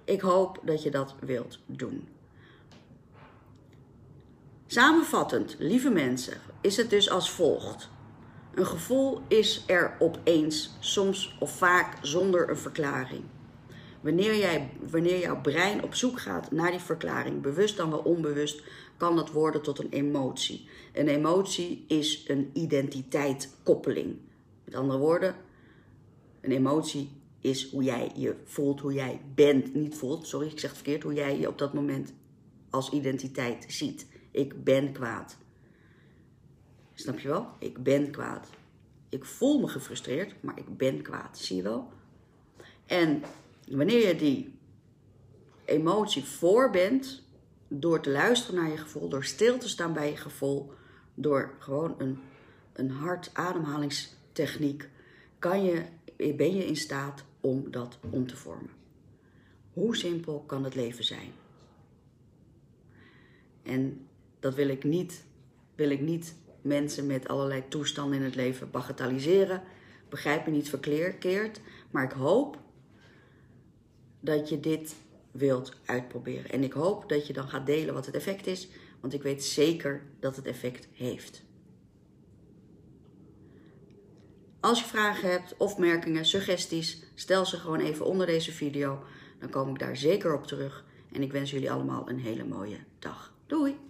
[0.10, 2.08] Ik hoop dat je dat wilt doen.
[4.68, 7.90] Samenvattend, lieve mensen, is het dus als volgt.
[8.54, 13.24] Een gevoel is er opeens, soms of vaak zonder een verklaring.
[14.02, 18.64] Wanneer, jij, wanneer jouw brein op zoek gaat naar die verklaring, bewust dan wel onbewust,
[18.98, 20.70] kan dat worden tot een emotie.
[20.94, 24.18] Een emotie is een identiteitkoppeling.
[24.64, 25.36] Met andere woorden,
[26.42, 30.70] een emotie is hoe jij je voelt, hoe jij bent, niet voelt, sorry, ik zeg
[30.70, 32.14] het verkeerd, hoe jij je op dat moment
[32.70, 34.08] als identiteit ziet.
[34.32, 35.38] Ik ben kwaad.
[36.94, 37.48] Snap je wel?
[37.60, 38.48] Ik ben kwaad.
[39.10, 41.38] Ik voel me gefrustreerd, maar ik ben kwaad.
[41.38, 41.92] Zie je wel?
[42.86, 43.24] En
[43.68, 44.58] wanneer je die
[45.66, 47.24] emotie voor bent,
[47.68, 50.72] door te luisteren naar je gevoel, door stil te staan bij je gevoel,
[51.14, 52.20] door gewoon een,
[52.74, 54.90] een hard ademhalingstechniek,
[55.40, 55.84] kan je,
[56.16, 58.70] ben je in staat om dat om te vormen.
[59.74, 61.32] Hoe simpel kan het leven zijn?
[63.64, 64.08] En
[64.40, 65.24] dat wil ik niet,
[65.76, 69.62] wil ik niet mensen met allerlei toestanden in het leven bagatelliseren.
[70.10, 71.62] Begrijp me niet verkeerd,
[71.92, 72.58] maar ik hoop
[74.20, 74.96] dat je dit
[75.32, 76.52] wilt uitproberen.
[76.52, 78.68] En ik hoop dat je dan gaat delen wat het effect is,
[79.00, 81.44] want ik weet zeker dat het effect heeft.
[84.60, 89.04] Als je vragen hebt, opmerkingen, suggesties, stel ze gewoon even onder deze video.
[89.40, 90.84] Dan kom ik daar zeker op terug.
[91.12, 93.34] En ik wens jullie allemaal een hele mooie dag.
[93.48, 93.89] Doei!